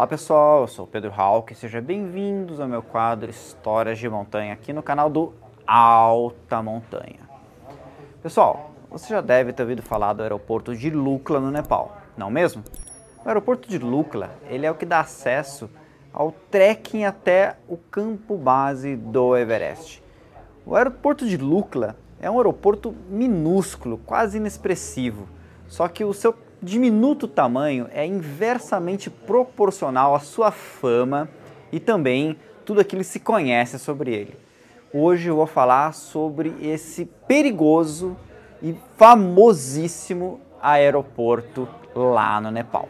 Olá 0.00 0.06
pessoal, 0.06 0.62
eu 0.62 0.66
sou 0.66 0.86
o 0.86 0.88
Pedro 0.88 1.12
Hawk 1.14 1.54
sejam 1.54 1.82
bem-vindos 1.82 2.58
ao 2.58 2.66
meu 2.66 2.82
quadro 2.82 3.28
Histórias 3.28 3.98
de 3.98 4.08
Montanha 4.08 4.54
aqui 4.54 4.72
no 4.72 4.82
canal 4.82 5.10
do 5.10 5.34
Alta 5.66 6.62
Montanha. 6.62 7.20
Pessoal, 8.22 8.70
você 8.88 9.12
já 9.12 9.20
deve 9.20 9.52
ter 9.52 9.62
ouvido 9.62 9.82
falar 9.82 10.14
do 10.14 10.22
aeroporto 10.22 10.74
de 10.74 10.88
Lukla 10.88 11.38
no 11.38 11.50
Nepal, 11.50 11.98
não 12.16 12.30
mesmo? 12.30 12.64
O 13.22 13.28
aeroporto 13.28 13.68
de 13.68 13.76
Lukla, 13.76 14.30
ele 14.48 14.64
é 14.64 14.70
o 14.70 14.74
que 14.74 14.86
dá 14.86 15.00
acesso 15.00 15.68
ao 16.14 16.32
trekking 16.50 17.04
até 17.04 17.58
o 17.68 17.76
campo 17.76 18.38
base 18.38 18.96
do 18.96 19.36
Everest. 19.36 20.02
O 20.64 20.76
aeroporto 20.76 21.28
de 21.28 21.36
Lukla 21.36 21.94
é 22.18 22.30
um 22.30 22.38
aeroporto 22.38 22.96
minúsculo, 23.10 23.98
quase 23.98 24.38
inexpressivo, 24.38 25.28
só 25.68 25.86
que 25.88 26.06
o 26.06 26.14
seu 26.14 26.34
diminuto 26.62 27.26
tamanho 27.26 27.88
é 27.90 28.04
inversamente 28.04 29.08
proporcional 29.08 30.14
à 30.14 30.20
sua 30.20 30.50
fama 30.50 31.28
e 31.72 31.80
também 31.80 32.36
tudo 32.66 32.80
aquilo 32.80 33.00
que 33.00 33.08
se 33.08 33.20
conhece 33.20 33.78
sobre 33.78 34.12
ele. 34.12 34.36
Hoje 34.92 35.28
eu 35.28 35.36
vou 35.36 35.46
falar 35.46 35.94
sobre 35.94 36.54
esse 36.60 37.06
perigoso 37.26 38.16
e 38.62 38.76
famosíssimo 38.96 40.40
aeroporto 40.60 41.66
lá 41.94 42.40
no 42.40 42.50
Nepal. 42.50 42.88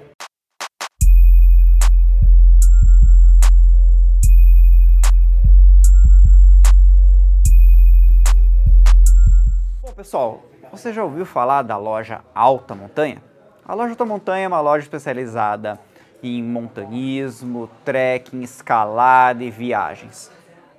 Bom, 9.81 9.93
pessoal, 9.95 10.43
você 10.73 10.93
já 10.93 11.05
ouviu 11.05 11.25
falar 11.25 11.63
da 11.63 11.77
loja 11.77 12.23
Alta 12.35 12.75
Montanha? 12.75 13.30
A 13.71 13.75
loja 13.75 13.91
Alta 13.91 14.05
Montanha 14.05 14.47
é 14.47 14.49
uma 14.49 14.61
loja 14.61 14.83
especializada 14.83 15.79
em 16.21 16.43
montanismo, 16.43 17.71
trekking, 17.85 18.43
escalada 18.43 19.45
e 19.45 19.51
viagens. 19.53 20.29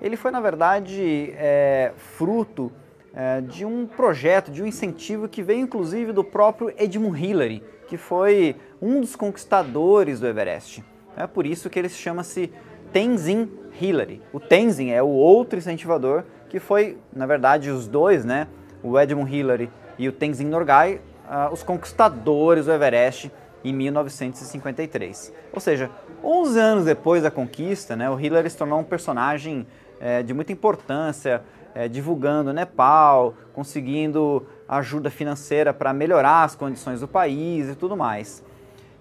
Ele 0.00 0.16
foi, 0.16 0.30
na 0.30 0.40
verdade, 0.40 1.34
é, 1.36 1.92
fruto 1.98 2.72
é, 3.12 3.42
de 3.42 3.66
um 3.66 3.86
projeto, 3.86 4.50
de 4.50 4.62
um 4.62 4.66
incentivo 4.66 5.28
que 5.28 5.42
veio 5.42 5.60
inclusive 5.60 6.14
do 6.14 6.24
próprio 6.24 6.72
Edmund 6.78 7.22
Hillary, 7.22 7.62
que 7.86 7.98
foi 7.98 8.56
um 8.80 8.98
dos 8.98 9.14
conquistadores 9.14 10.18
do 10.18 10.26
Everest. 10.26 10.82
É 11.14 11.26
por 11.26 11.44
isso 11.44 11.68
que 11.68 11.78
ele 11.78 11.90
chama-se 11.90 12.50
Tenzin 12.90 13.50
Hillary. 13.78 14.22
O 14.32 14.40
Tenzin 14.40 14.92
é 14.92 15.02
o 15.02 15.08
outro 15.08 15.58
incentivador 15.58 16.24
que 16.48 16.58
foi, 16.58 16.96
na 17.12 17.26
verdade, 17.26 17.68
os 17.68 17.86
dois, 17.86 18.24
né? 18.24 18.48
O 18.82 18.98
Edmund 18.98 19.30
Hillary 19.30 19.70
e 19.98 20.08
o 20.08 20.12
Tenzin 20.12 20.46
Norgay, 20.46 21.02
uh, 21.30 21.52
os 21.52 21.62
conquistadores 21.62 22.66
do 22.66 22.72
Everest 22.72 23.30
em 23.64 23.72
1953. 23.72 25.32
Ou 25.52 25.60
seja, 25.60 25.90
11 26.24 26.58
anos 26.58 26.84
depois 26.84 27.22
da 27.22 27.30
conquista, 27.30 27.94
né, 27.94 28.10
o 28.10 28.18
Hillary 28.18 28.50
se 28.50 28.56
tornou 28.56 28.80
um 28.80 28.84
personagem 28.84 29.66
é, 30.00 30.22
de 30.22 30.34
muita 30.34 30.52
importância, 30.52 31.42
é, 31.74 31.86
divulgando 31.86 32.50
o 32.50 32.52
Nepal, 32.52 33.34
conseguindo 33.52 34.46
ajuda 34.68 35.10
financeira 35.10 35.72
para 35.72 35.92
melhorar 35.92 36.44
as 36.44 36.54
condições 36.54 37.00
do 37.00 37.08
país 37.08 37.68
e 37.68 37.74
tudo 37.76 37.96
mais. 37.96 38.42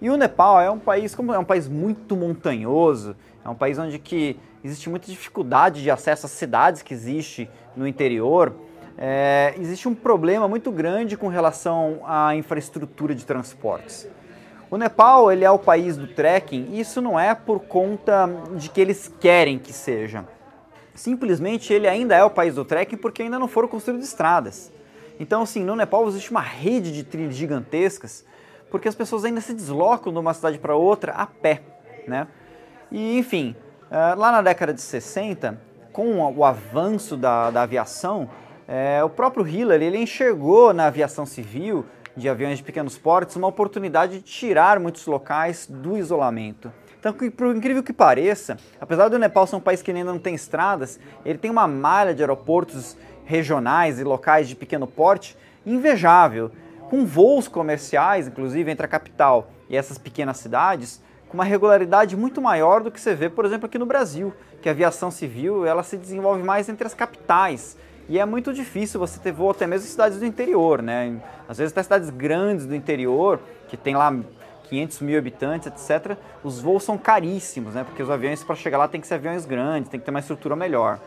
E 0.01 0.09
o 0.09 0.16
Nepal 0.16 0.62
é 0.62 0.69
um 0.69 0.79
país, 0.79 1.16
como 1.16 1.34
é 1.34 1.39
um 1.39 1.44
país 1.44 1.68
muito 1.68 2.16
montanhoso, 2.16 3.16
é 3.44 3.50
um 3.50 3.56
país 3.56 3.78
onde 3.79 3.97
que 3.97 4.39
existe 4.63 4.89
muita 4.89 5.07
dificuldade 5.07 5.81
de 5.81 5.89
acesso 5.89 6.25
às 6.25 6.31
cidades 6.31 6.81
que 6.81 6.94
existe 6.94 7.50
no 7.75 7.88
interior 7.88 8.53
é, 8.97 9.53
existe 9.57 9.88
um 9.88 9.95
problema 9.95 10.47
muito 10.47 10.72
grande 10.72 11.16
com 11.16 11.27
relação 11.27 12.01
à 12.05 12.35
infraestrutura 12.35 13.16
de 13.16 13.25
transportes. 13.25 14.07
O 14.72 14.77
Nepal 14.77 15.31
ele 15.31 15.44
é 15.44 15.50
o 15.50 15.57
país 15.57 15.97
do 15.97 16.07
trekking 16.07 16.69
e 16.72 16.79
isso 16.79 17.01
não 17.01 17.19
é 17.19 17.33
por 17.33 17.59
conta 17.61 18.29
de 18.55 18.69
que 18.69 18.79
eles 18.79 19.11
querem 19.19 19.57
que 19.57 19.73
seja. 19.73 20.25
Simplesmente 20.94 21.73
ele 21.73 21.88
ainda 21.88 22.16
é 22.16 22.23
o 22.23 22.29
país 22.29 22.55
do 22.55 22.66
trekking 22.66 22.97
porque 22.97 23.23
ainda 23.23 23.39
não 23.39 23.47
foram 23.47 23.67
construídas 23.67 24.07
estradas. 24.07 24.72
Então, 25.19 25.41
assim, 25.41 25.63
no 25.63 25.75
Nepal 25.75 26.07
existe 26.07 26.29
uma 26.29 26.41
rede 26.41 26.91
de 26.91 27.03
trilhas 27.03 27.35
gigantescas 27.35 28.23
porque 28.69 28.88
as 28.88 28.95
pessoas 28.95 29.25
ainda 29.25 29.41
se 29.41 29.53
deslocam 29.53 30.13
de 30.13 30.19
uma 30.19 30.33
cidade 30.33 30.59
para 30.59 30.75
outra 30.75 31.13
a 31.13 31.25
pé, 31.25 31.61
né? 32.07 32.27
E, 32.91 33.17
enfim, 33.17 33.56
é, 33.89 34.13
lá 34.16 34.31
na 34.31 34.41
década 34.41 34.73
de 34.73 34.81
60, 34.81 35.59
com 35.91 36.19
o 36.19 36.45
avanço 36.45 37.17
da, 37.17 37.50
da 37.50 37.63
aviação, 37.63 38.29
é, 38.72 39.03
o 39.03 39.09
próprio 39.09 39.47
Hillary 39.47 39.85
ele 39.85 39.97
enxergou 39.97 40.72
na 40.74 40.85
aviação 40.85 41.25
civil 41.25 41.84
de 42.16 42.30
aviões 42.30 42.59
de 42.59 42.63
pequenos 42.63 43.00
portes 43.00 43.35
uma 43.35 43.47
oportunidade 43.47 44.19
de 44.19 44.22
tirar 44.22 44.80
muitos 44.80 45.07
locais 45.07 45.66
do 45.68 45.97
isolamento. 45.97 46.72
Então, 47.00 47.12
por 47.12 47.56
incrível 47.56 47.81
que 47.81 47.91
pareça, 47.91 48.57
apesar 48.80 49.07
do 49.07 49.18
Nepal 49.18 49.47
ser 49.47 49.56
um 49.56 49.59
país 49.59 49.81
que 49.81 49.90
ainda 49.90 50.12
não 50.12 50.19
tem 50.19 50.35
estradas, 50.35 51.00
ele 51.25 51.40
tem 51.40 51.50
uma 51.50 51.68
malha 51.68 52.13
de 52.13 52.22
aeroportos 52.22 52.96
regionais 53.25 54.00
e 54.00 54.03
locais 54.03 54.47
de 54.47 54.56
pequeno 54.56 54.86
porte 54.86 55.36
invejável, 55.66 56.51
com 56.91 57.07
voos 57.07 57.47
comerciais, 57.47 58.28
inclusive 58.28 58.69
entre 58.69 58.86
a 58.86 58.90
capital 58.90 59.50
e 59.68 59.75
essas 59.75 59.97
pequenas 59.97 60.38
cidades, 60.38 61.01
com 61.28 61.36
uma 61.38 61.44
regularidade 61.44 62.16
muito 62.16 62.40
maior 62.40 62.84
do 62.84 62.91
que 62.91 63.01
você 63.01 63.16
vê, 63.16 63.30
por 63.30 63.46
exemplo, 63.46 63.66
aqui 63.66 63.80
no 63.80 63.86
Brasil, 63.86 64.31
que 64.62 64.69
a 64.69 64.74
aviação 64.74 65.09
civil 65.09 65.66
ela 65.66 65.81
se 65.81 65.97
desenvolve 65.97 66.44
mais 66.44 66.69
entre 66.69 66.86
as 66.86 66.94
capitais 66.94 67.75
e 68.09 68.18
é 68.18 68.25
muito 68.25 68.52
difícil 68.52 69.00
você 69.00 69.20
ter 69.20 69.31
voo 69.31 69.52
até 69.52 69.68
mesmo 69.68 69.86
em 69.86 69.92
cidades 69.92 70.18
do 70.18 70.25
interior, 70.25 70.81
né? 70.81 71.22
Às 71.47 71.59
vezes 71.59 71.72
até 71.72 71.84
cidades 71.84 72.09
grandes 72.09 72.66
do 72.66 72.74
interior, 72.74 73.40
que 73.68 73.78
tem 73.78 73.96
lá 73.96 74.12
500 74.68 75.02
mil 75.02 75.20
habitantes, 75.20 75.68
etc., 75.68 76.18
os 76.44 76.59
voos 76.59 76.84
são 76.84 76.98
caríssimos, 76.98 77.75
né? 77.75 77.84
Porque 77.84 78.02
os 78.02 78.09
aviões 78.09 78.44
para 78.44 78.56
chegar 78.56 78.80
lá 78.80 78.88
tem 78.88 79.00
que 79.00 79.06
ser 79.06 79.14
aviões 79.14 79.46
grandes, 79.46 79.92
tem 79.92 80.00
que 80.00 80.06
ter 80.08 80.09
uma 80.09 80.22
estrutura 80.22 80.56
melhor. 80.56 81.00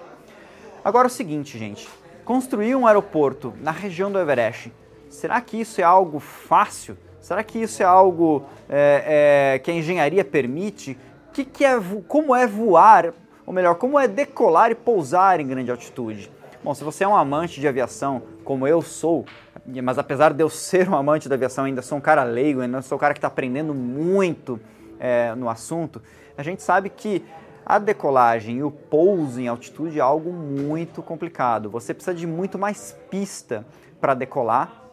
Agora 0.84 1.06
é 1.06 1.10
o 1.10 1.10
seguinte, 1.10 1.58
gente, 1.58 1.88
construir 2.24 2.76
um 2.76 2.86
aeroporto 2.86 3.52
na 3.60 3.72
região 3.72 4.10
do 4.10 4.20
Everest, 4.20 4.72
será 5.10 5.40
que 5.40 5.60
isso 5.60 5.80
é 5.80 5.84
algo 5.84 6.20
fácil? 6.20 6.96
Será 7.20 7.42
que 7.42 7.58
isso 7.58 7.82
é 7.82 7.86
algo 7.86 8.44
é, 8.68 9.54
é, 9.54 9.58
que 9.58 9.72
a 9.72 9.74
engenharia 9.74 10.24
permite? 10.24 10.96
Que 11.32 11.44
que 11.44 11.64
é, 11.64 11.80
como 12.06 12.32
é 12.34 12.46
voar, 12.46 13.12
ou 13.44 13.52
melhor, 13.52 13.74
como 13.74 13.98
é 13.98 14.06
decolar 14.06 14.70
e 14.70 14.76
pousar 14.76 15.40
em 15.40 15.46
grande 15.48 15.68
altitude? 15.68 16.30
Bom, 16.64 16.72
se 16.74 16.84
você 16.84 17.02
é 17.02 17.08
um 17.08 17.16
amante 17.16 17.60
de 17.60 17.66
aviação, 17.66 18.22
como 18.44 18.68
eu 18.68 18.80
sou, 18.80 19.24
mas 19.82 19.98
apesar 19.98 20.32
de 20.32 20.44
eu 20.44 20.48
ser 20.48 20.88
um 20.88 20.94
amante 20.94 21.28
da 21.28 21.34
aviação, 21.34 21.64
ainda 21.64 21.82
sou 21.82 21.98
um 21.98 22.00
cara 22.00 22.22
leigo, 22.22 22.60
ainda 22.60 22.80
sou 22.82 22.94
um 22.94 23.00
cara 23.00 23.12
que 23.12 23.18
está 23.18 23.26
aprendendo 23.26 23.74
muito 23.74 24.60
é, 25.00 25.34
no 25.34 25.48
assunto, 25.48 26.00
a 26.38 26.42
gente 26.44 26.62
sabe 26.62 26.88
que 26.88 27.24
a 27.66 27.80
decolagem 27.80 28.58
e 28.58 28.62
o 28.62 28.70
pouso 28.70 29.40
em 29.40 29.48
altitude 29.48 29.98
é 29.98 30.02
algo 30.02 30.32
muito 30.32 31.02
complicado. 31.02 31.68
Você 31.68 31.92
precisa 31.92 32.14
de 32.14 32.28
muito 32.28 32.56
mais 32.56 32.96
pista 33.10 33.66
para 34.00 34.14
decolar. 34.14 34.84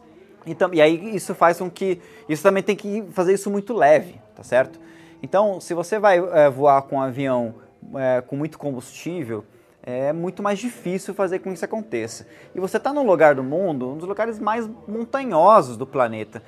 E, 0.44 0.56
e 0.72 0.82
aí 0.82 1.14
isso 1.14 1.36
faz 1.36 1.58
com 1.58 1.70
que. 1.70 2.00
Isso 2.28 2.42
também 2.42 2.64
tem 2.64 2.74
que 2.74 3.04
fazer 3.12 3.32
isso 3.32 3.48
muito 3.48 3.72
leve, 3.72 4.20
tá 4.34 4.42
certo? 4.42 4.80
Então, 5.22 5.60
se 5.60 5.72
você 5.72 6.00
vai 6.00 6.18
é, 6.18 6.50
voar 6.50 6.82
com 6.82 6.96
um 6.96 7.00
avião 7.00 7.54
é, 7.94 8.20
com 8.22 8.34
muito 8.34 8.58
combustível, 8.58 9.44
é 9.82 10.12
muito 10.12 10.42
mais 10.42 10.58
difícil 10.58 11.14
fazer 11.14 11.38
com 11.38 11.50
que 11.50 11.56
isso 11.56 11.64
aconteça. 11.64 12.26
E 12.54 12.60
você 12.60 12.76
está 12.76 12.92
num 12.92 13.04
lugar 13.04 13.34
do 13.34 13.42
mundo, 13.42 13.90
um 13.90 13.96
dos 13.96 14.08
lugares 14.08 14.38
mais 14.38 14.68
montanhosos 14.86 15.76
do 15.76 15.86
planeta, 15.86 16.42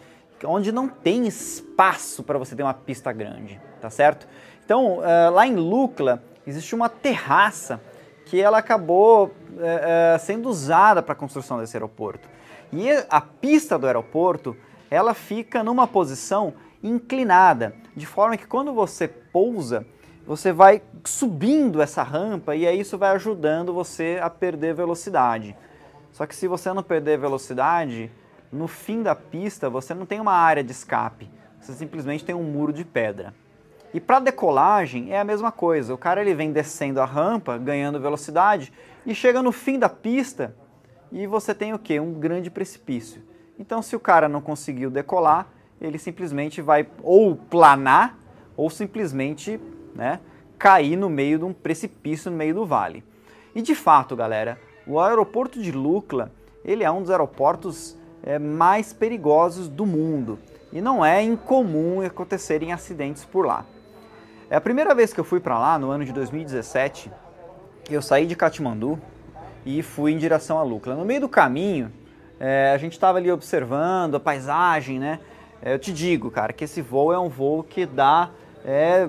onde 0.45 0.73
não 0.73 0.89
tem 0.89 1.27
espaço 1.27 2.23
para 2.23 2.39
você 2.39 2.55
ter 2.55 2.63
uma 2.63 2.75
pista 2.75 3.13
grande, 3.13 3.61
tá 3.81 3.89
certo? 3.89 4.27
Então, 4.65 4.99
uh, 4.99 5.31
lá 5.33 5.47
em 5.47 5.55
Lukla, 5.55 6.23
existe 6.47 6.75
uma 6.75 6.89
terraça 6.89 7.81
que 8.27 8.41
ela 8.41 8.59
acabou 8.59 9.27
uh, 9.27 9.31
uh, 9.31 10.19
sendo 10.19 10.49
usada 10.49 11.03
para 11.03 11.13
a 11.13 11.17
construção 11.17 11.59
desse 11.59 11.77
aeroporto. 11.77 12.29
E 12.73 12.89
a 13.09 13.21
pista 13.21 13.79
do 13.79 13.87
aeroporto, 13.87 14.57
ela 14.91 15.15
fica 15.15 15.63
numa 15.63 15.87
posição 15.87 16.55
inclinada, 16.83 17.75
de 17.95 18.07
forma 18.07 18.37
que 18.37 18.47
quando 18.47 18.73
você 18.73 19.07
pousa, 19.07 19.87
você 20.27 20.53
vai 20.53 20.83
subindo 21.05 21.83
essa 21.83 22.03
rampa 22.03 22.55
e 22.55 22.67
aí 22.67 22.81
isso 22.81 22.97
vai 22.97 23.11
ajudando 23.11 23.73
você 23.73 24.19
a 24.23 24.31
perder 24.31 24.75
velocidade. 24.75 25.57
Só 26.13 26.27
que 26.27 26.35
se 26.35 26.47
você 26.47 26.73
não 26.73 26.83
perder 26.83 27.19
velocidade, 27.19 28.11
no 28.53 28.69
fim 28.69 29.03
da 29.03 29.15
pista 29.15 29.69
você 29.69 29.95
não 29.95 30.07
tem 30.07 30.21
uma 30.21 30.33
área 30.33 30.63
de 30.63 30.71
escape, 30.71 31.29
você 31.61 31.73
simplesmente 31.73 32.25
tem 32.25 32.35
um 32.35 32.43
muro 32.43 32.73
de 32.73 32.85
pedra. 32.85 33.35
E 33.95 34.01
para 34.01 34.21
decolagem 34.21 35.13
é 35.13 35.21
a 35.21 35.25
mesma 35.25 35.53
coisa. 35.53 35.93
O 35.93 35.99
cara 35.99 36.21
ele 36.21 36.35
vem 36.35 36.51
descendo 36.51 37.01
a 37.01 37.05
rampa, 37.05 37.59
ganhando 37.59 38.01
velocidade 38.01 38.73
e 39.05 39.15
chega 39.15 39.43
no 39.43 39.53
fim 39.53 39.79
da 39.79 39.89
pista 39.89 40.55
e 41.11 41.27
você 41.27 41.55
tem 41.55 41.75
o 41.75 41.79
que? 41.79 42.01
Um 42.01 42.15
grande 42.15 42.51
precipício. 42.51 43.23
Então, 43.59 43.83
se 43.83 43.95
o 43.95 44.01
cara 44.01 44.29
não 44.29 44.41
conseguiu 44.41 44.91
decolar, 44.91 45.47
ele 45.79 45.99
simplesmente 45.99 46.63
vai 46.63 46.87
ou 47.03 47.37
planar 47.37 48.19
ou 48.57 48.71
simplesmente 48.71 49.61
né, 49.95 50.21
cair 50.59 50.97
no 50.97 51.11
meio 51.11 51.39
de 51.39 51.45
um 51.45 51.53
precipício 51.53 52.31
no 52.31 52.37
meio 52.37 52.55
do 52.55 52.67
vale. 52.67 53.05
E 53.55 53.61
de 53.61 53.75
fato, 53.75 54.17
galera, 54.17 54.59
o 54.87 55.01
aeroporto 55.01 55.61
de 55.61 55.73
Lukla 55.73 56.31
ele 56.65 56.85
é 56.85 56.91
um 56.91 57.01
dos 57.01 57.11
aeroportos 57.11 57.97
é, 58.23 58.39
mais 58.39 58.93
perigosos 58.93 59.69
do 59.69 59.85
mundo 59.85 60.39
e 60.73 60.81
não 60.81 61.05
é 61.05 61.23
incomum 61.23 62.01
acontecerem 62.01 62.73
acidentes 62.73 63.25
por 63.25 63.45
lá. 63.45 63.67
É 64.49 64.57
a 64.57 64.61
primeira 64.61 64.95
vez 64.95 65.13
que 65.13 65.21
eu 65.21 65.25
fui 65.25 65.41
para 65.41 65.59
lá, 65.59 65.79
no 65.79 65.91
ano 65.91 66.05
de 66.05 66.13
2017, 66.13 67.11
eu 67.91 68.01
saí 68.01 68.27
de 68.27 68.37
Katmandu 68.37 68.99
e 69.65 69.83
fui 69.83 70.13
em 70.13 70.19
direção 70.19 70.59
a 70.59 70.63
Lukla. 70.63 70.95
No 70.95 71.05
meio 71.05 71.23
do 71.23 71.29
caminho, 71.29 71.91
é, 72.39 72.73
a 72.75 72.79
gente 72.79 72.93
estava 72.93 73.19
ali 73.19 73.31
observando 73.31 74.17
a 74.17 74.21
paisagem, 74.21 74.99
né? 74.99 75.21
É, 75.61 75.75
eu 75.75 75.79
te 75.79 75.93
digo, 75.93 76.31
cara, 76.31 76.53
que 76.53 76.65
esse 76.65 76.83
voo 76.83 77.13
é 77.13 77.19
um 77.19 77.29
voo 77.29 77.63
que 77.63 77.87
dá 77.87 78.31
é, 78.65 79.09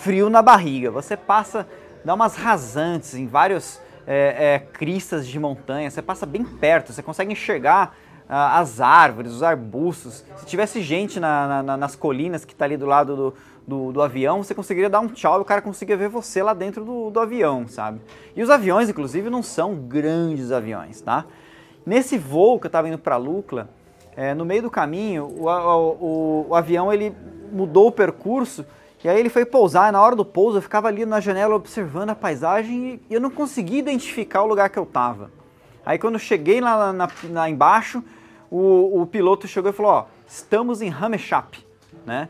frio 0.00 0.30
na 0.30 0.42
barriga. 0.42 0.90
Você 0.90 1.16
passa, 1.16 1.66
dá 2.04 2.14
umas 2.14 2.34
rasantes 2.34 3.14
em 3.14 3.26
vários 3.26 3.80
é, 4.06 4.54
é, 4.54 4.58
cristas 4.58 5.26
de 5.26 5.38
montanha, 5.38 5.90
você 5.90 6.02
passa 6.02 6.26
bem 6.26 6.44
perto, 6.44 6.92
você 6.92 7.02
consegue 7.02 7.32
enxergar 7.32 7.94
ah, 8.28 8.58
as 8.58 8.80
árvores, 8.80 9.32
os 9.32 9.42
arbustos. 9.42 10.24
Se 10.36 10.46
tivesse 10.46 10.80
gente 10.80 11.20
na, 11.20 11.62
na, 11.62 11.76
nas 11.76 11.94
colinas 11.96 12.44
que 12.44 12.52
está 12.52 12.64
ali 12.64 12.76
do 12.76 12.86
lado 12.86 13.14
do, 13.14 13.34
do, 13.66 13.92
do, 13.92 14.02
avião, 14.02 14.42
você 14.42 14.54
conseguiria 14.54 14.88
dar 14.88 15.00
um 15.00 15.08
tchau 15.08 15.38
e 15.38 15.42
o 15.42 15.44
cara 15.44 15.60
conseguiria 15.60 15.98
ver 15.98 16.08
você 16.08 16.42
lá 16.42 16.54
dentro 16.54 16.84
do, 16.84 17.10
do 17.10 17.20
avião, 17.20 17.68
sabe? 17.68 18.00
E 18.34 18.42
os 18.42 18.48
aviões, 18.48 18.88
inclusive, 18.88 19.28
não 19.28 19.42
são 19.42 19.74
grandes 19.74 20.50
aviões, 20.50 21.00
tá? 21.00 21.26
Nesse 21.84 22.16
voo 22.16 22.58
que 22.58 22.66
eu 22.66 22.68
estava 22.68 22.88
indo 22.88 22.98
para 22.98 23.16
Lucla, 23.16 23.68
é, 24.16 24.34
no 24.34 24.44
meio 24.44 24.62
do 24.62 24.70
caminho, 24.70 25.26
o, 25.26 25.46
o, 25.46 25.96
o, 26.00 26.46
o 26.50 26.54
avião 26.54 26.92
ele 26.92 27.14
mudou 27.52 27.88
o 27.88 27.92
percurso 27.92 28.64
e 29.02 29.08
aí 29.08 29.18
ele 29.18 29.30
foi 29.30 29.46
pousar, 29.46 29.88
e 29.88 29.92
na 29.92 30.02
hora 30.02 30.14
do 30.14 30.24
pouso 30.24 30.58
eu 30.58 30.62
ficava 30.62 30.88
ali 30.88 31.06
na 31.06 31.20
janela 31.20 31.54
observando 31.54 32.10
a 32.10 32.14
paisagem 32.14 33.00
e 33.08 33.14
eu 33.14 33.20
não 33.20 33.30
conseguia 33.30 33.78
identificar 33.78 34.42
o 34.42 34.46
lugar 34.46 34.68
que 34.68 34.78
eu 34.78 34.82
estava. 34.82 35.30
Aí 35.84 35.98
quando 35.98 36.14
eu 36.14 36.20
cheguei 36.20 36.60
lá, 36.60 36.92
na, 36.92 37.48
embaixo, 37.48 38.04
o, 38.50 39.00
o, 39.00 39.06
piloto 39.06 39.48
chegou 39.48 39.70
e 39.70 39.72
falou, 39.72 39.92
ó, 39.92 40.06
estamos 40.26 40.82
em 40.82 40.88
Ramechap, 40.88 41.58
né? 42.04 42.28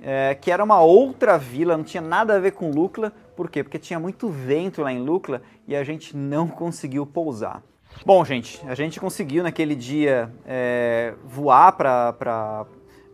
É, 0.00 0.36
que 0.40 0.50
era 0.50 0.62
uma 0.62 0.80
outra 0.80 1.36
vila, 1.36 1.76
não 1.76 1.84
tinha 1.84 2.00
nada 2.00 2.36
a 2.36 2.38
ver 2.38 2.52
com 2.52 2.70
Lukla. 2.70 3.12
Por 3.36 3.50
quê? 3.50 3.62
Porque 3.62 3.78
tinha 3.78 3.98
muito 3.98 4.28
vento 4.28 4.80
lá 4.80 4.92
em 4.92 5.00
Lukla 5.00 5.42
e 5.66 5.74
a 5.74 5.82
gente 5.82 6.16
não 6.16 6.46
conseguiu 6.46 7.04
pousar. 7.04 7.62
Bom, 8.06 8.24
gente, 8.24 8.62
a 8.68 8.74
gente 8.74 9.00
conseguiu 9.00 9.42
naquele 9.42 9.74
dia 9.74 10.32
é, 10.46 11.14
voar 11.24 11.72
para 11.72 12.64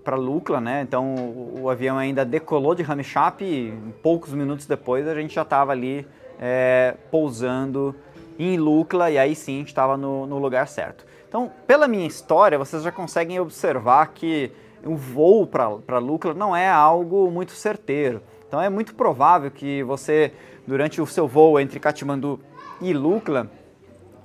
para 0.05 0.17
Lukla, 0.17 0.61
né? 0.61 0.83
Então 0.83 1.15
o, 1.15 1.63
o, 1.63 1.71
avião 1.71 1.97
ainda 1.97 2.25
decolou 2.25 2.75
de 2.75 2.83
Ramechap 2.83 3.43
e 3.43 3.73
poucos 4.03 4.33
minutos 4.33 4.67
depois 4.67 5.09
a 5.09 5.15
gente 5.15 5.35
já 5.35 5.43
estava 5.43 5.73
ali 5.73 6.07
é, 6.39 6.95
pousando 7.11 7.95
em 8.39 8.59
Lukla 8.59 9.11
e 9.11 9.17
aí 9.17 9.35
sim 9.35 9.57
a 9.57 9.59
gente 9.59 9.69
estava 9.69 9.97
no, 9.97 10.27
no, 10.27 10.39
lugar 10.39 10.69
certo. 10.69 11.07
Então, 11.29 11.51
pela 11.67 11.89
minha 11.89 12.07
história, 12.07 12.59
vocês 12.59 12.83
já 12.83 12.93
conseguem 12.93 13.41
observar 13.41 14.07
que 14.09 14.53
o 14.85 14.95
voo 14.95 15.47
para 15.47 15.99
Lukla 15.99 16.35
não 16.35 16.55
é 16.55 16.69
algo 16.69 17.31
muito 17.31 17.53
certeiro. 17.53 18.23
Então 18.47 18.61
é 18.61 18.69
muito 18.69 18.95
provável 18.95 19.51
que 19.51 19.83
você, 19.83 20.33
durante 20.67 21.01
o 21.01 21.07
seu 21.07 21.27
voo 21.27 21.59
entre 21.59 21.81
Katmandu 21.81 22.39
e 22.81 22.93
Lukla, 22.93 23.51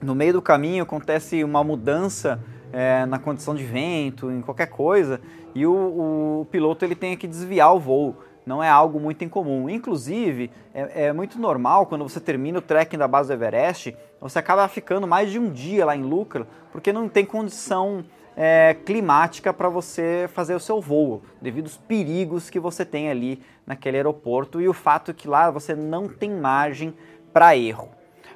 no 0.01 0.13
meio 0.13 0.33
do 0.33 0.41
caminho 0.41 0.83
acontece 0.83 1.43
uma 1.43 1.63
mudança 1.63 2.39
é, 2.71 3.05
na 3.05 3.19
condição 3.19 3.55
de 3.55 3.63
vento, 3.63 4.31
em 4.31 4.41
qualquer 4.41 4.67
coisa, 4.67 5.19
e 5.55 5.65
o, 5.65 6.41
o, 6.41 6.47
piloto 6.51 6.85
ele 6.85 6.95
tem 6.95 7.17
que 7.17 7.27
desviar 7.27 7.73
o 7.73 7.79
voo. 7.79 8.15
Não 8.45 8.63
é 8.63 8.69
algo 8.69 8.99
muito 8.99 9.23
incomum. 9.23 9.69
Inclusive, 9.69 10.49
é, 10.73 11.07
é, 11.07 11.13
muito 11.13 11.39
normal 11.39 11.85
quando 11.85 12.07
você 12.07 12.19
termina 12.19 12.59
o 12.59 12.61
trekking 12.61 12.97
da 12.97 13.07
base 13.07 13.29
do 13.29 13.33
Everest, 13.33 13.95
você 14.19 14.39
acaba 14.39 14.67
ficando 14.67 15.07
mais 15.07 15.31
de 15.31 15.37
um 15.37 15.51
dia 15.51 15.85
lá 15.85 15.95
em 15.95 16.01
Lucra, 16.01 16.47
porque 16.71 16.91
não 16.91 17.07
tem 17.07 17.25
condição 17.25 18.03
é, 18.35 18.75
climática 18.85 19.53
para 19.53 19.67
você 19.67 20.29
fazer 20.33 20.55
o 20.55 20.59
seu 20.59 20.79
voo, 20.79 21.21
devido 21.41 21.65
aos 21.65 21.77
perigos 21.77 22.49
que 22.49 22.59
você 22.59 22.85
tem 22.85 23.09
ali 23.09 23.41
naquele 23.67 23.97
aeroporto 23.97 24.61
e 24.61 24.69
o 24.69 24.73
fato 24.73 25.13
que 25.13 25.27
lá 25.27 25.51
você 25.51 25.75
não 25.75 26.07
tem 26.07 26.31
margem 26.31 26.93
para 27.33 27.55
erro. 27.57 27.89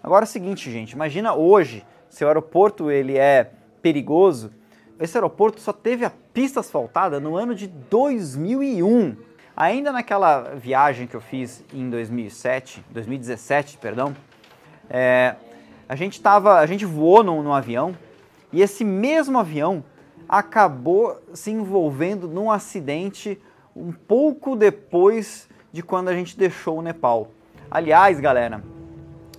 Agora 0.03 0.25
é 0.25 0.27
o 0.27 0.29
seguinte, 0.29 0.69
gente, 0.69 0.91
imagina 0.91 1.33
hoje, 1.33 1.85
se 2.09 2.23
o 2.23 2.27
aeroporto 2.27 2.91
ele 2.91 3.17
é 3.17 3.51
perigoso, 3.83 4.49
esse 4.99 5.17
aeroporto 5.17 5.59
só 5.59 5.73
teve 5.73 6.05
a 6.05 6.09
pista 6.09 6.61
asfaltada 6.61 7.19
no 7.19 7.35
ano 7.35 7.53
de 7.53 7.67
2001. 7.67 9.15
Ainda 9.55 9.91
naquela 9.91 10.55
viagem 10.55 11.05
que 11.05 11.15
eu 11.15 11.21
fiz 11.21 11.63
em 11.71 11.89
2007, 11.89 12.83
2017, 12.89 13.77
perdão, 13.77 14.15
é, 14.89 15.35
a 15.87 15.95
gente 15.95 16.21
tava, 16.21 16.59
a 16.59 16.65
gente 16.65 16.85
voou 16.85 17.23
num, 17.23 17.43
num 17.43 17.53
avião 17.53 17.95
e 18.51 18.61
esse 18.61 18.83
mesmo 18.83 19.37
avião 19.37 19.83
acabou 20.27 21.21
se 21.33 21.51
envolvendo 21.51 22.27
num 22.27 22.49
acidente 22.49 23.39
um 23.75 23.91
pouco 23.91 24.55
depois 24.55 25.49
de 25.71 25.83
quando 25.83 26.07
a 26.07 26.13
gente 26.13 26.37
deixou 26.37 26.79
o 26.79 26.81
Nepal. 26.81 27.29
Aliás, 27.69 28.19
galera, 28.19 28.63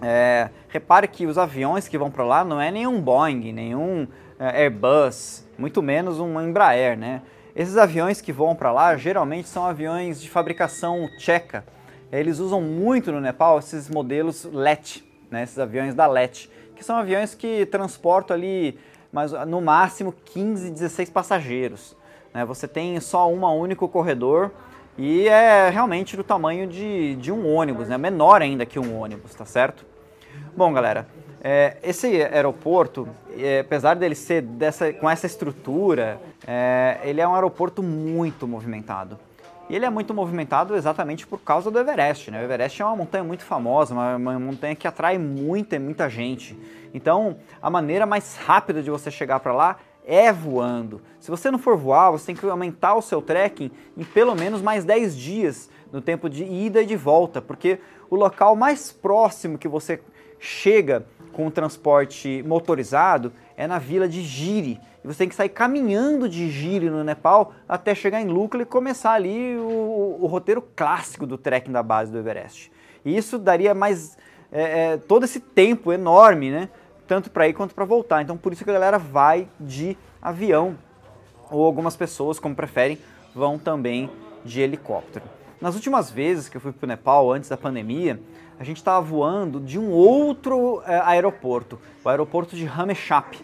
é, 0.03 0.51
repare 0.69 1.09
que 1.09 1.27
os 1.27 1.39
aviões 1.39 1.89
que 1.89 1.97
vão 1.97 2.11
para 2.11 2.25
lá 2.25 2.45
não 2.45 2.61
é 2.61 2.71
nenhum 2.71 3.01
Boeing, 3.01 3.53
nenhum 3.53 4.07
Airbus, 4.53 5.45
muito 5.59 5.83
menos 5.83 6.19
um 6.19 6.41
Embraer, 6.41 6.99
né? 6.99 7.23
Esses 7.55 7.77
aviões 7.77 8.21
que 8.21 8.33
voam 8.33 8.57
para 8.57 8.73
lá 8.73 8.97
geralmente 8.97 9.49
são 9.49 9.65
aviões 9.65 10.21
de 10.21 10.29
fabricação 10.29 11.09
tcheca. 11.19 11.65
Eles 12.11 12.39
usam 12.39 12.61
muito 12.61 13.13
no 13.13 13.21
Nepal 13.21 13.59
esses 13.59 13.89
modelos 13.89 14.45
LET, 14.45 15.05
né? 15.31 15.45
esses 15.45 15.59
aviões 15.59 15.95
da 15.95 16.07
LET, 16.07 16.51
que 16.75 16.85
são 16.85 16.97
aviões 16.97 17.35
que 17.35 17.65
transportam 17.67 18.37
ali 18.37 18.79
mas 19.15 19.31
no 19.47 19.61
máximo 19.61 20.13
15, 20.13 20.73
16 20.73 21.09
passageiros. 21.09 21.97
Né? 22.35 22.45
Você 22.45 22.67
tem 22.67 22.99
só 22.99 23.31
um 23.31 23.45
único 23.45 23.89
corredor 23.89 24.51
e 24.99 25.29
é 25.29 25.71
realmente 25.71 26.17
do 26.17 26.25
tamanho 26.25 26.67
de, 26.67 27.15
de 27.15 27.31
um 27.31 27.55
ônibus, 27.55 27.89
né? 27.89 27.97
menor 27.97 28.43
ainda 28.43 28.67
que 28.67 28.77
um 28.77 28.99
ônibus, 28.99 29.33
tá 29.33 29.45
certo? 29.45 29.87
Bom, 30.57 30.73
galera, 30.73 31.07
é, 31.47 31.77
esse 31.83 32.07
aeroporto, 32.23 33.07
é, 33.37 33.61
apesar 33.61 33.93
dele 33.97 34.15
ser 34.15 34.41
dessa, 34.41 34.91
com 34.95 35.11
essa 35.11 35.27
estrutura, 35.27 36.19
é, 36.47 36.99
ele 37.05 37.21
é 37.21 37.29
um 37.29 37.35
aeroporto 37.35 37.83
muito 37.83 38.49
movimentado. 38.49 39.19
E 39.69 39.77
ele 39.77 39.85
é 39.85 39.91
muito 39.91 40.15
movimentado 40.15 40.75
exatamente 40.75 41.27
por 41.27 41.39
causa 41.39 41.71
do 41.71 41.79
Everest. 41.79 42.31
Né? 42.31 42.41
O 42.41 42.45
Everest 42.45 42.81
é 42.81 42.85
uma 42.87 42.97
montanha 42.97 43.23
muito 43.23 43.45
famosa, 43.45 43.93
uma, 43.93 44.17
uma 44.17 44.39
montanha 44.39 44.75
que 44.75 44.89
atrai 44.89 45.19
muita, 45.19 45.79
muita 45.79 46.09
gente. 46.09 46.59
Então, 46.95 47.37
a 47.61 47.69
maneira 47.69 48.07
mais 48.07 48.37
rápida 48.37 48.83
de 48.83 48.91
você 48.91 49.11
chegar 49.11 49.41
para 49.41 49.53
lá 49.53 49.77
é 50.07 50.33
voando. 50.33 51.03
Se 51.21 51.31
você 51.31 51.51
não 51.51 51.59
for 51.59 51.77
voar, 51.77 52.11
você 52.11 52.27
tem 52.27 52.35
que 52.35 52.47
aumentar 52.47 52.95
o 52.95 53.03
seu 53.03 53.21
trekking 53.21 53.71
em 53.99 54.05
pelo 54.05 54.35
menos 54.35 54.63
mais 54.63 54.83
10 54.83 55.15
dias 55.15 55.69
no 55.93 56.01
tempo 56.01 56.31
de 56.31 56.43
ida 56.43 56.81
e 56.81 56.87
de 56.87 56.97
volta, 56.97 57.43
porque 57.43 57.79
o 58.09 58.17
local 58.17 58.57
mais 58.57 58.91
próximo 58.91 59.59
que 59.59 59.69
você 59.69 60.01
chega 60.39 61.07
com 61.35 61.47
o 61.47 61.51
transporte 61.51 62.43
motorizado 62.47 63.33
é 63.57 63.67
na 63.67 63.79
vila 63.79 64.09
de 64.09 64.23
Giri. 64.23 64.81
E 65.03 65.07
você 65.07 65.19
tem 65.19 65.29
que 65.29 65.35
sair 65.35 65.51
caminhando 65.51 66.29
de 66.29 66.51
Giri 66.51 66.89
no 66.89 67.05
Nepal 67.05 67.53
até 67.69 67.95
chegar 67.95 68.21
em 68.21 68.29
Lukla 68.29 68.63
e 68.63 68.65
começar 68.65 69.13
ali 69.13 69.57
o, 69.57 70.19
o 70.21 70.27
roteiro 70.27 70.63
clássico 70.75 71.27
do 71.27 71.37
trekking 71.37 71.73
da 71.73 71.83
base 71.83 72.11
do 72.11 72.19
Everest. 72.19 72.73
E 73.05 73.15
isso 73.15 73.39
daria 73.39 73.75
mais 73.75 74.17
é, 74.51 74.93
é, 74.93 74.97
todo 74.97 75.25
esse 75.25 75.41
tempo 75.41 75.93
enorme, 75.93 76.51
né? 76.51 76.69
Tanto 77.07 77.31
para 77.31 77.47
ir 77.47 77.53
quanto 77.53 77.75
para 77.75 77.85
voltar. 77.85 78.23
Então 78.23 78.37
por 78.37 78.53
isso 78.53 78.65
que 78.65 78.71
a 78.71 78.75
galera 78.75 78.99
vai 78.99 79.49
de 79.61 79.99
avião. 80.23 80.79
Ou 81.51 81.67
algumas 81.67 81.97
pessoas, 81.97 82.39
como 82.39 82.55
preferem, 82.55 82.99
vão 83.35 83.59
também 83.59 84.09
de 84.45 84.61
helicóptero. 84.61 85.25
Nas 85.61 85.75
últimas 85.75 86.11
vezes 86.11 86.49
que 86.49 86.57
eu 86.57 86.61
fui 86.61 86.73
para 86.73 86.85
o 86.85 86.89
Nepal, 86.89 87.33
antes 87.33 87.49
da 87.49 87.57
pandemia, 87.57 88.21
a 88.59 88.65
gente 88.65 88.77
estava 88.77 89.01
voando 89.01 89.61
de 89.61 89.79
um 89.79 89.91
outro 89.91 90.83
é, 90.87 91.01
aeroporto, 91.05 91.79
o 92.05 92.09
aeroporto 92.09 92.55
de 92.57 92.65
Ramechap. 92.65 93.39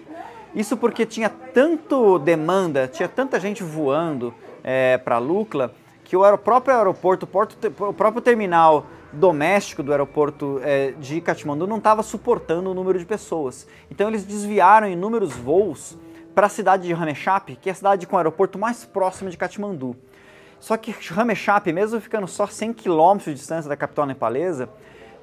Isso 0.54 0.76
porque 0.76 1.06
tinha 1.06 1.28
tanto 1.28 2.18
demanda, 2.18 2.88
tinha 2.88 3.08
tanta 3.08 3.38
gente 3.38 3.62
voando 3.62 4.34
é, 4.64 4.98
para 4.98 5.18
Lukla, 5.18 5.72
que 6.04 6.16
o 6.16 6.38
próprio 6.38 6.76
aeroporto, 6.76 7.28
o 7.78 7.92
próprio 7.92 8.20
terminal 8.20 8.86
doméstico 9.12 9.82
do 9.82 9.92
aeroporto 9.92 10.60
é, 10.62 10.92
de 10.92 11.20
Katmandu 11.20 11.66
não 11.66 11.78
estava 11.78 12.02
suportando 12.02 12.70
o 12.70 12.74
número 12.74 12.98
de 12.98 13.04
pessoas. 13.04 13.66
Então 13.90 14.08
eles 14.08 14.24
desviaram 14.24 14.88
inúmeros 14.88 15.32
voos 15.32 15.96
para 16.34 16.46
a 16.46 16.50
cidade 16.50 16.86
de 16.86 16.92
Ramechap, 16.92 17.56
que 17.56 17.68
é 17.68 17.72
a 17.72 17.74
cidade 17.74 18.06
com 18.06 18.16
o 18.16 18.18
aeroporto 18.18 18.58
mais 18.58 18.84
próximo 18.84 19.30
de 19.30 19.36
Katmandu. 19.36 19.96
Só 20.58 20.76
que 20.76 20.90
Ramechap, 20.90 21.72
mesmo 21.72 22.00
ficando 22.00 22.26
só 22.28 22.46
100 22.46 22.74
km 22.74 23.18
de 23.24 23.34
distância 23.34 23.68
da 23.68 23.76
capital 23.76 24.06
nepalesa, 24.06 24.68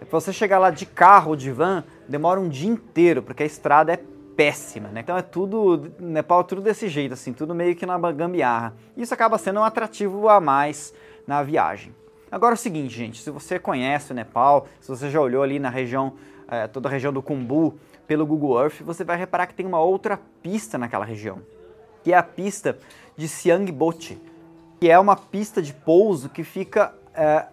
para 0.05 0.19
você 0.19 0.31
chegar 0.31 0.59
lá 0.59 0.69
de 0.69 0.85
carro 0.85 1.31
ou 1.31 1.35
de 1.35 1.51
van, 1.51 1.83
demora 2.07 2.39
um 2.39 2.49
dia 2.49 2.69
inteiro, 2.69 3.21
porque 3.21 3.43
a 3.43 3.45
estrada 3.45 3.93
é 3.93 3.99
péssima, 4.35 4.89
né? 4.89 5.01
Então 5.01 5.17
é 5.17 5.21
tudo, 5.23 5.91
Nepal 5.99 6.41
é 6.41 6.43
tudo 6.43 6.61
desse 6.61 6.87
jeito, 6.87 7.13
assim, 7.13 7.33
tudo 7.33 7.55
meio 7.55 7.75
que 7.75 7.85
na 7.85 7.97
gambiarra. 8.11 8.75
Isso 8.95 9.13
acaba 9.13 9.37
sendo 9.37 9.59
um 9.59 9.63
atrativo 9.63 10.29
a 10.29 10.39
mais 10.39 10.93
na 11.25 11.41
viagem. 11.41 11.93
Agora 12.31 12.53
é 12.53 12.57
o 12.57 12.57
seguinte, 12.57 12.95
gente, 12.95 13.21
se 13.21 13.31
você 13.31 13.57
conhece 13.57 14.11
o 14.11 14.15
Nepal, 14.15 14.67
se 14.79 14.89
você 14.89 15.09
já 15.09 15.19
olhou 15.19 15.41
ali 15.41 15.59
na 15.59 15.69
região, 15.69 16.13
é, 16.47 16.67
toda 16.67 16.87
a 16.87 16.91
região 16.91 17.11
do 17.11 17.21
Kumbu 17.21 17.79
pelo 18.05 18.25
Google 18.25 18.61
Earth, 18.61 18.81
você 18.81 19.03
vai 19.03 19.17
reparar 19.17 19.47
que 19.47 19.53
tem 19.53 19.65
uma 19.65 19.79
outra 19.79 20.19
pista 20.43 20.77
naquela 20.77 21.05
região, 21.05 21.41
que 22.03 22.13
é 22.13 22.17
a 22.17 22.23
pista 22.23 22.77
de 23.15 23.27
Siangboche, 23.27 24.21
que 24.79 24.89
é 24.89 24.99
uma 24.99 25.15
pista 25.15 25.61
de 25.61 25.73
pouso 25.73 26.29
que 26.29 26.43
fica 26.43 26.93
é, 27.15 27.45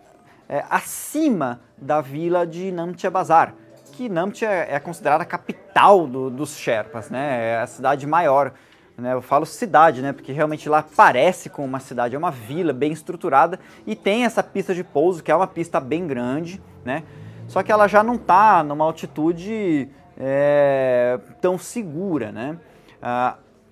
é, 0.55 0.65
acima 0.71 1.61
da 1.77 2.01
vila 2.01 2.47
de 2.47 2.71
Namche 2.71 3.11
Bazar, 3.11 3.55
que 3.91 4.09
Namche 4.09 4.45
é, 4.45 4.75
é 4.75 4.79
considerada 4.79 5.25
a 5.25 5.27
capital 5.27 6.07
do, 6.07 6.31
dos 6.31 6.57
Sherpas, 6.57 7.11
né? 7.11 7.55
É 7.55 7.59
a 7.59 7.67
cidade 7.67 8.07
maior. 8.07 8.53
Né? 8.97 9.13
Eu 9.15 9.21
falo 9.21 9.45
cidade, 9.45 10.01
né? 10.01 10.13
Porque 10.13 10.31
realmente 10.31 10.69
lá 10.69 10.81
parece 10.81 11.51
com 11.51 11.65
uma 11.65 11.81
cidade, 11.81 12.15
é 12.15 12.19
uma 12.19 12.31
vila 12.31 12.73
bem 12.73 12.93
estruturada 12.93 13.59
e 13.85 13.97
tem 13.97 14.25
essa 14.25 14.45
pista 14.45 14.73
de 14.73 14.85
pouso, 14.85 15.25
que 15.25 15.33
é 15.33 15.35
uma 15.35 15.49
pista 15.49 15.81
bem 15.81 16.07
grande, 16.07 16.63
né? 16.85 17.03
Só 17.49 17.61
que 17.61 17.73
ela 17.73 17.89
já 17.89 18.05
não 18.05 18.15
está 18.15 18.63
numa 18.63 18.85
altitude 18.85 19.89
é, 20.17 21.19
tão 21.41 21.59
segura, 21.59 22.31
né? 22.31 22.57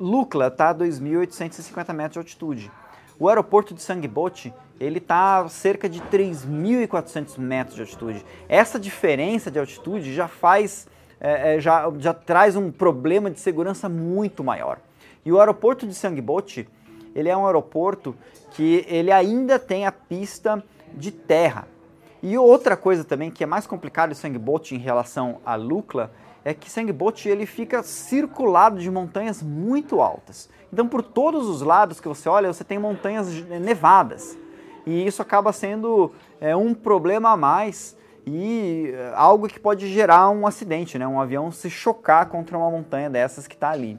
Lukla 0.00 0.48
está 0.48 0.70
a 0.70 0.74
2.850 0.74 1.92
metros 1.92 2.12
de 2.14 2.18
altitude. 2.18 2.72
O 3.20 3.28
aeroporto 3.28 3.72
de 3.72 3.80
Sangboche 3.80 4.52
ele 4.82 4.98
está 4.98 5.38
a 5.38 5.48
cerca 5.48 5.88
de 5.88 6.00
3.400 6.00 7.38
metros 7.38 7.76
de 7.76 7.82
altitude. 7.82 8.24
Essa 8.48 8.80
diferença 8.80 9.50
de 9.50 9.58
altitude 9.58 10.12
já 10.12 10.26
faz, 10.26 10.88
é, 11.20 11.54
é, 11.54 11.60
já, 11.60 11.90
já 11.98 12.12
traz 12.12 12.56
um 12.56 12.70
problema 12.70 13.30
de 13.30 13.38
segurança 13.38 13.88
muito 13.88 14.42
maior. 14.42 14.78
E 15.24 15.30
o 15.30 15.38
aeroporto 15.38 15.86
de 15.86 15.94
Sangboche, 15.94 16.68
ele 17.14 17.28
é 17.28 17.36
um 17.36 17.46
aeroporto 17.46 18.16
que 18.50 18.84
ele 18.88 19.12
ainda 19.12 19.56
tem 19.56 19.86
a 19.86 19.92
pista 19.92 20.62
de 20.92 21.12
terra. 21.12 21.68
E 22.20 22.36
outra 22.36 22.76
coisa 22.76 23.04
também 23.04 23.30
que 23.30 23.44
é 23.44 23.46
mais 23.46 23.68
complicado 23.68 24.10
em 24.10 24.14
Sangboche 24.14 24.74
em 24.74 24.78
relação 24.78 25.38
a 25.46 25.54
Lukla 25.54 26.12
é 26.44 26.52
que 26.52 26.68
Sangboche 26.68 27.28
ele 27.28 27.46
fica 27.46 27.84
circulado 27.84 28.80
de 28.80 28.90
montanhas 28.90 29.42
muito 29.42 30.00
altas. 30.00 30.50
Então 30.72 30.88
por 30.88 31.02
todos 31.02 31.48
os 31.48 31.62
lados 31.62 32.00
que 32.00 32.08
você 32.08 32.28
olha, 32.28 32.52
você 32.52 32.64
tem 32.64 32.80
montanhas 32.80 33.28
nevadas 33.60 34.41
e 34.86 35.06
isso 35.06 35.22
acaba 35.22 35.52
sendo 35.52 36.12
é, 36.40 36.54
um 36.56 36.74
problema 36.74 37.30
a 37.30 37.36
mais 37.36 37.96
e 38.26 38.92
é, 38.94 39.12
algo 39.14 39.48
que 39.48 39.58
pode 39.58 39.86
gerar 39.92 40.30
um 40.30 40.46
acidente, 40.46 40.98
né? 40.98 41.06
Um 41.06 41.20
avião 41.20 41.50
se 41.50 41.68
chocar 41.68 42.26
contra 42.26 42.56
uma 42.56 42.70
montanha 42.70 43.10
dessas 43.10 43.46
que 43.46 43.54
está 43.54 43.70
ali. 43.70 43.98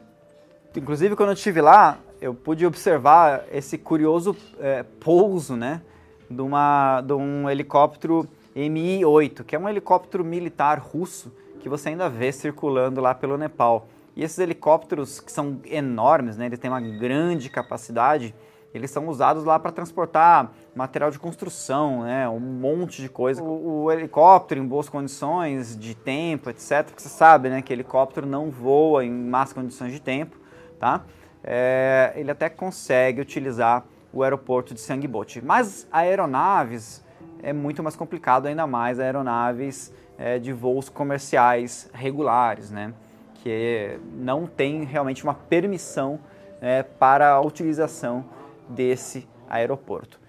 Inclusive, 0.75 1.15
quando 1.15 1.29
eu 1.29 1.33
estive 1.33 1.61
lá, 1.61 1.97
eu 2.21 2.33
pude 2.33 2.65
observar 2.65 3.43
esse 3.51 3.77
curioso 3.77 4.35
é, 4.59 4.83
pouso, 4.83 5.55
né? 5.55 5.81
De, 6.29 6.41
uma, 6.41 7.01
de 7.01 7.13
um 7.13 7.49
helicóptero 7.49 8.27
Mi-8, 8.55 9.43
que 9.43 9.55
é 9.55 9.59
um 9.59 9.67
helicóptero 9.67 10.23
militar 10.23 10.79
russo 10.79 11.31
que 11.59 11.69
você 11.69 11.89
ainda 11.89 12.09
vê 12.09 12.31
circulando 12.31 12.99
lá 12.99 13.13
pelo 13.13 13.37
Nepal. 13.37 13.87
E 14.15 14.23
esses 14.23 14.37
helicópteros 14.37 15.19
que 15.19 15.31
são 15.31 15.59
enormes, 15.65 16.37
né? 16.37 16.45
Eles 16.45 16.59
têm 16.59 16.69
uma 16.69 16.81
grande 16.81 17.49
capacidade 17.49 18.33
eles 18.73 18.89
são 18.89 19.07
usados 19.07 19.43
lá 19.43 19.59
para 19.59 19.71
transportar 19.71 20.51
material 20.73 21.11
de 21.11 21.19
construção, 21.19 22.03
né, 22.03 22.27
um 22.27 22.39
monte 22.39 23.01
de 23.01 23.09
coisa. 23.09 23.43
O, 23.43 23.83
o, 23.83 23.91
helicóptero 23.91 24.59
em 24.59 24.65
boas 24.65 24.89
condições 24.89 25.77
de 25.77 25.93
tempo, 25.93 26.49
etc. 26.49 26.83
Porque 26.85 27.01
você 27.01 27.09
sabe, 27.09 27.49
né, 27.49 27.61
que 27.61 27.71
helicóptero 27.71 28.25
não 28.25 28.49
voa 28.49 29.05
em 29.05 29.11
más 29.11 29.53
condições 29.53 29.91
de 29.91 30.01
tempo, 30.01 30.37
tá? 30.79 31.03
É, 31.43 32.13
ele 32.15 32.31
até 32.31 32.49
consegue 32.49 33.21
utilizar 33.21 33.85
o 34.11 34.23
aeroporto 34.23 34.73
de 34.73 34.79
Sangboche. 34.79 35.41
Mas 35.41 35.87
aeronaves 35.91 37.03
é 37.43 37.53
muito 37.53 37.83
mais 37.83 37.95
complicado, 37.95 38.47
ainda 38.47 38.65
mais 38.65 38.99
aeronaves 38.99 39.93
é, 40.17 40.39
de 40.39 40.51
voos 40.53 40.89
comerciais 40.89 41.89
regulares, 41.93 42.71
né? 42.71 42.93
Que 43.35 43.99
não 44.13 44.47
tem 44.47 44.83
realmente 44.83 45.23
uma 45.23 45.33
permissão 45.33 46.19
é, 46.61 46.81
para 46.81 47.31
a 47.31 47.41
utilização 47.41 48.25
desse 48.73 49.27
aeroporto. 49.49 50.19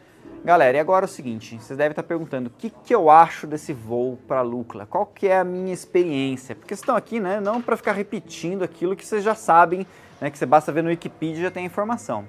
Galera, 0.44 0.76
e 0.76 0.80
agora 0.80 1.06
é 1.06 1.08
o 1.08 1.10
seguinte, 1.10 1.58
vocês 1.58 1.76
devem 1.76 1.92
estar 1.92 2.02
perguntando 2.02 2.48
o 2.48 2.50
que, 2.50 2.68
que 2.68 2.94
eu 2.94 3.08
acho 3.08 3.46
desse 3.46 3.72
voo 3.72 4.18
para 4.28 4.42
Lucla, 4.42 4.84
qual 4.84 5.06
que 5.06 5.26
é 5.26 5.38
a 5.38 5.44
minha 5.44 5.72
experiência, 5.72 6.54
porque 6.54 6.74
estão 6.74 6.94
aqui 6.94 7.18
né, 7.18 7.40
não 7.40 7.62
para 7.62 7.78
ficar 7.78 7.92
repetindo 7.92 8.62
aquilo 8.62 8.94
que 8.94 9.06
vocês 9.06 9.24
já 9.24 9.34
sabem, 9.34 9.86
né, 10.20 10.30
que 10.30 10.36
você 10.36 10.44
basta 10.44 10.70
ver 10.70 10.82
no 10.82 10.90
Wikipedia 10.90 11.38
e 11.38 11.42
já 11.44 11.50
tem 11.50 11.62
a 11.62 11.66
informação. 11.66 12.26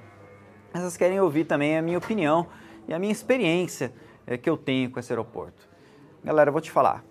Mas 0.74 0.82
vocês 0.82 0.96
querem 0.96 1.20
ouvir 1.20 1.44
também 1.44 1.78
a 1.78 1.82
minha 1.82 1.98
opinião 1.98 2.48
e 2.88 2.94
a 2.94 3.00
minha 3.00 3.12
experiência 3.12 3.92
é, 4.26 4.38
que 4.38 4.50
eu 4.50 4.56
tenho 4.56 4.90
com 4.90 5.00
esse 5.00 5.12
aeroporto. 5.12 5.68
Galera, 6.24 6.48
eu 6.48 6.54
vou 6.54 6.62
te 6.62 6.72
falar, 6.72 7.04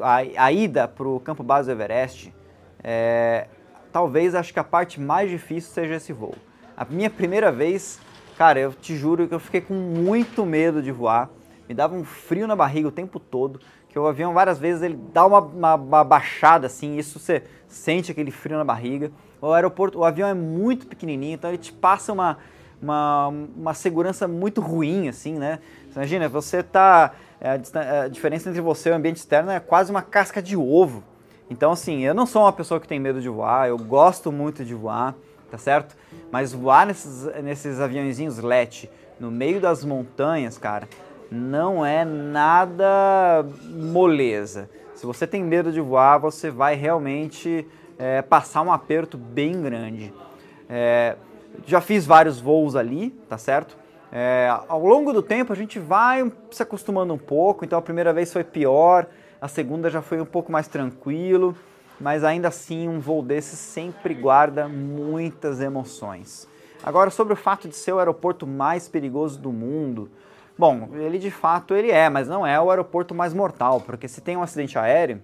a, 0.00 0.16
a 0.44 0.50
ida 0.50 0.88
para 0.88 1.06
o 1.06 1.20
campo 1.20 1.42
base 1.42 1.68
do 1.68 1.72
Everest, 1.72 2.34
é, 2.82 3.48
talvez 3.92 4.34
acho 4.34 4.52
que 4.52 4.58
a 4.58 4.64
parte 4.64 5.00
mais 5.00 5.30
difícil 5.30 5.72
seja 5.72 5.96
esse 5.96 6.12
voo. 6.12 6.34
A 6.76 6.84
minha 6.84 7.10
primeira 7.10 7.52
vez, 7.52 8.00
cara, 8.36 8.60
eu 8.60 8.72
te 8.72 8.96
juro 8.96 9.26
que 9.26 9.34
eu 9.34 9.40
fiquei 9.40 9.60
com 9.60 9.74
muito 9.74 10.44
medo 10.44 10.82
de 10.82 10.92
voar. 10.92 11.30
Me 11.68 11.74
dava 11.74 11.94
um 11.94 12.04
frio 12.04 12.46
na 12.46 12.54
barriga 12.54 12.88
o 12.88 12.92
tempo 12.92 13.18
todo, 13.18 13.60
que 13.88 13.98
o 13.98 14.06
avião 14.06 14.32
várias 14.32 14.58
vezes 14.58 14.82
ele 14.82 14.98
dá 15.12 15.26
uma, 15.26 15.40
uma, 15.40 15.74
uma 15.74 16.04
baixada 16.04 16.66
assim, 16.66 16.96
isso 16.96 17.18
você 17.18 17.42
sente 17.66 18.12
aquele 18.12 18.30
frio 18.30 18.56
na 18.56 18.64
barriga. 18.64 19.10
O 19.40 19.52
aeroporto, 19.52 19.98
o 19.98 20.04
avião 20.04 20.28
é 20.28 20.34
muito 20.34 20.86
pequenininho, 20.86 21.34
então 21.34 21.50
ele 21.50 21.58
te 21.58 21.72
passa 21.72 22.12
uma, 22.12 22.38
uma, 22.80 23.28
uma 23.28 23.74
segurança 23.74 24.28
muito 24.28 24.60
ruim, 24.60 25.08
assim, 25.08 25.34
né? 25.34 25.58
Você 25.90 25.98
imagina, 25.98 26.28
você 26.28 26.62
tá. 26.62 27.12
É, 27.40 27.50
a 27.50 28.08
diferença 28.08 28.48
entre 28.48 28.62
você 28.62 28.88
e 28.88 28.92
o 28.92 28.94
ambiente 28.94 29.16
externo 29.16 29.50
é 29.50 29.60
quase 29.60 29.90
uma 29.90 30.02
casca 30.02 30.40
de 30.40 30.56
ovo. 30.56 31.02
Então, 31.50 31.72
assim, 31.72 32.00
eu 32.00 32.14
não 32.14 32.26
sou 32.26 32.42
uma 32.42 32.52
pessoa 32.52 32.80
que 32.80 32.88
tem 32.88 32.98
medo 32.98 33.20
de 33.20 33.28
voar, 33.28 33.68
eu 33.68 33.76
gosto 33.76 34.32
muito 34.32 34.64
de 34.64 34.74
voar 34.74 35.14
tá 35.50 35.58
certo? 35.58 35.96
Mas 36.30 36.52
voar 36.52 36.86
nesses, 36.86 37.24
nesses 37.42 37.80
aviãozinhos 37.80 38.38
LET 38.38 38.90
no 39.18 39.30
meio 39.30 39.60
das 39.60 39.84
montanhas, 39.84 40.58
cara, 40.58 40.88
não 41.30 41.84
é 41.84 42.04
nada 42.04 43.44
moleza. 43.68 44.68
Se 44.94 45.06
você 45.06 45.26
tem 45.26 45.42
medo 45.42 45.72
de 45.72 45.80
voar, 45.80 46.18
você 46.18 46.50
vai 46.50 46.74
realmente 46.74 47.66
é, 47.98 48.22
passar 48.22 48.62
um 48.62 48.72
aperto 48.72 49.16
bem 49.16 49.62
grande. 49.62 50.12
É, 50.68 51.16
já 51.66 51.80
fiz 51.80 52.06
vários 52.06 52.40
voos 52.40 52.76
ali, 52.76 53.10
tá 53.28 53.38
certo? 53.38 53.76
É, 54.12 54.48
ao 54.68 54.84
longo 54.84 55.12
do 55.12 55.22
tempo 55.22 55.52
a 55.52 55.56
gente 55.56 55.78
vai 55.78 56.30
se 56.50 56.62
acostumando 56.62 57.12
um 57.12 57.18
pouco, 57.18 57.64
então 57.64 57.78
a 57.78 57.82
primeira 57.82 58.12
vez 58.12 58.32
foi 58.32 58.44
pior, 58.44 59.06
a 59.40 59.48
segunda 59.48 59.90
já 59.90 60.00
foi 60.00 60.20
um 60.20 60.24
pouco 60.24 60.50
mais 60.50 60.68
tranquilo 60.68 61.56
mas 62.00 62.24
ainda 62.24 62.48
assim 62.48 62.88
um 62.88 63.00
voo 63.00 63.22
desse 63.22 63.56
sempre 63.56 64.14
guarda 64.14 64.68
muitas 64.68 65.60
emoções. 65.60 66.48
Agora 66.82 67.10
sobre 67.10 67.32
o 67.32 67.36
fato 67.36 67.68
de 67.68 67.74
ser 67.74 67.92
o 67.92 67.98
aeroporto 67.98 68.46
mais 68.46 68.88
perigoso 68.88 69.38
do 69.38 69.52
mundo, 69.52 70.10
bom, 70.58 70.90
ele 70.94 71.18
de 71.18 71.30
fato 71.30 71.74
ele 71.74 71.90
é, 71.90 72.08
mas 72.08 72.28
não 72.28 72.46
é 72.46 72.60
o 72.60 72.70
aeroporto 72.70 73.14
mais 73.14 73.32
mortal, 73.32 73.80
porque 73.80 74.06
se 74.06 74.20
tem 74.20 74.36
um 74.36 74.42
acidente 74.42 74.78
aéreo, 74.78 75.20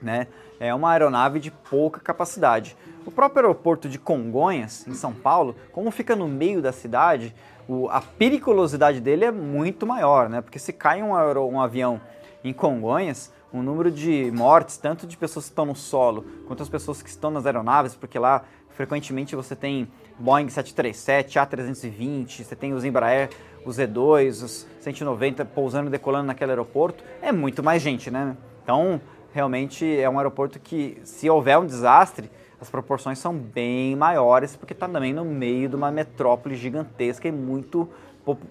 né, 0.00 0.26
é 0.60 0.74
uma 0.74 0.92
aeronave 0.92 1.40
de 1.40 1.50
pouca 1.50 2.00
capacidade. 2.00 2.76
O 3.06 3.10
próprio 3.10 3.46
aeroporto 3.46 3.88
de 3.88 3.98
Congonhas, 3.98 4.86
em 4.86 4.94
São 4.94 5.12
Paulo, 5.12 5.56
como 5.72 5.90
fica 5.90 6.14
no 6.14 6.28
meio 6.28 6.62
da 6.62 6.72
cidade, 6.72 7.34
o, 7.68 7.88
a 7.88 8.00
periculosidade 8.00 9.00
dele 9.00 9.24
é 9.24 9.30
muito 9.30 9.86
maior, 9.86 10.28
né? 10.28 10.40
Porque 10.40 10.58
se 10.58 10.72
cai 10.72 11.02
um, 11.02 11.14
aero, 11.14 11.46
um 11.46 11.60
avião 11.60 12.00
em 12.44 12.52
Congonhas, 12.52 13.32
o 13.50 13.62
número 13.62 13.90
de 13.90 14.30
mortes, 14.32 14.76
tanto 14.76 15.06
de 15.06 15.16
pessoas 15.16 15.46
que 15.46 15.52
estão 15.52 15.64
no 15.64 15.74
solo, 15.74 16.24
quanto 16.46 16.62
as 16.62 16.68
pessoas 16.68 17.02
que 17.02 17.08
estão 17.08 17.30
nas 17.30 17.46
aeronaves, 17.46 17.94
porque 17.94 18.18
lá 18.18 18.44
frequentemente 18.68 19.34
você 19.34 19.56
tem 19.56 19.88
Boeing 20.18 20.48
737, 20.48 21.38
A320, 21.38 22.44
você 22.44 22.54
tem 22.54 22.74
os 22.74 22.84
Embraer, 22.84 23.30
os 23.64 23.78
Z2, 23.78 24.44
os 24.44 24.66
190 24.80 25.44
pousando 25.46 25.88
e 25.88 25.90
decolando 25.90 26.26
naquele 26.26 26.52
aeroporto, 26.52 27.02
é 27.22 27.32
muito 27.32 27.62
mais 27.62 27.80
gente, 27.80 28.10
né? 28.10 28.36
Então, 28.62 29.00
realmente 29.32 29.98
é 29.98 30.10
um 30.10 30.18
aeroporto 30.18 30.60
que, 30.60 31.00
se 31.04 31.30
houver 31.30 31.58
um 31.58 31.66
desastre, 31.66 32.30
as 32.60 32.68
proporções 32.68 33.18
são 33.18 33.34
bem 33.34 33.96
maiores, 33.96 34.56
porque 34.56 34.72
está 34.72 34.88
também 34.88 35.12
no 35.12 35.24
meio 35.24 35.68
de 35.68 35.76
uma 35.76 35.90
metrópole 35.90 36.56
gigantesca 36.56 37.28
e 37.28 37.32
muito 37.32 37.88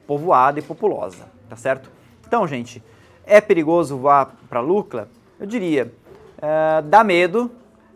povoada 0.07 0.59
e 0.59 0.61
populosa, 0.61 1.25
tá 1.49 1.55
certo? 1.55 1.91
Então, 2.25 2.47
gente, 2.47 2.81
é 3.25 3.41
perigoso 3.41 3.97
voar 3.97 4.35
para 4.49 4.59
Lucla? 4.59 5.09
Eu 5.39 5.45
diria, 5.45 5.93
é, 6.41 6.81
dá 6.81 7.03
medo, 7.03 7.51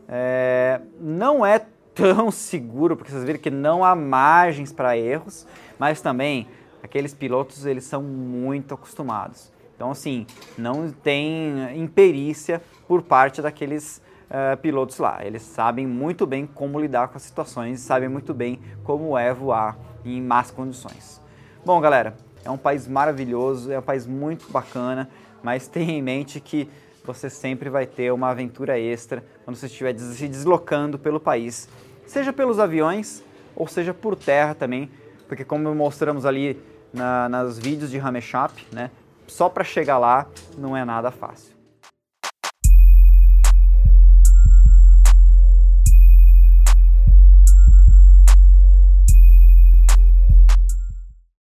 é, 0.08 0.82
não 1.00 1.46
é 1.46 1.66
tão 1.94 2.30
seguro, 2.32 2.96
porque 2.96 3.12
vocês 3.12 3.24
viram 3.24 3.40
que 3.40 3.50
não 3.50 3.84
há 3.84 3.96
margens 3.96 4.72
para 4.72 4.98
erros, 4.98 5.46
mas 5.78 6.02
também 6.02 6.48
aqueles 6.82 7.14
pilotos 7.14 7.66
eles 7.66 7.84
são 7.84 8.02
muito 8.02 8.74
acostumados. 8.74 9.52
Então, 9.76 9.92
assim, 9.92 10.26
não 10.58 10.92
tem 10.92 11.78
imperícia 11.80 12.62
por 12.88 13.04
parte 13.04 13.42
daqueles 13.42 14.02
uh, 14.28 14.58
pilotos 14.58 14.98
lá. 14.98 15.24
Eles 15.24 15.44
sabem 15.44 15.86
muito 15.86 16.26
bem 16.26 16.48
como 16.48 16.80
lidar 16.80 17.10
com 17.10 17.18
as 17.18 17.24
situações, 17.24 17.80
sabem 17.82 18.10
muito 18.10 18.34
bem 18.34 18.60
como 18.84 19.18
é 19.18 19.34
voar 19.34 19.78
em 20.04 20.22
más 20.22 20.50
condições. 20.50 21.22
Bom, 21.64 21.80
galera, 21.80 22.16
é 22.44 22.50
um 22.50 22.58
país 22.58 22.88
maravilhoso, 22.88 23.72
é 23.72 23.80
um 23.80 23.82
país 23.82 24.06
muito 24.06 24.52
bacana, 24.52 25.10
mas 25.42 25.68
tenha 25.68 25.94
em 25.94 26.02
mente 26.02 26.40
que 26.40 26.70
você 27.04 27.30
sempre 27.30 27.70
vai 27.70 27.86
ter 27.86 28.12
uma 28.12 28.30
aventura 28.30 28.80
extra 28.80 29.24
quando 29.46 29.56
você 29.56 29.68
estiver 29.68 29.98
se 29.98 30.28
deslocando 30.28 31.00
pelo 31.00 31.20
país, 31.20 31.70
seja 32.06 32.34
pelos 32.34 32.60
aviões 32.60 33.24
ou 33.56 33.68
seja 33.68 33.94
por 33.94 34.16
terra 34.16 34.54
também, 34.54 34.92
porque 35.28 35.44
como 35.44 35.74
mostramos 35.74 36.26
ali 36.26 36.62
na, 36.94 37.28
nas 37.28 37.58
vídeos 37.58 37.90
de 37.90 37.98
Ramechap, 37.98 38.54
né, 38.72 38.92
só 39.26 39.50
para 39.50 39.64
chegar 39.64 39.98
lá 39.98 40.28
não 40.58 40.76
é 40.76 40.86
nada 40.86 41.12
fácil. 41.12 41.57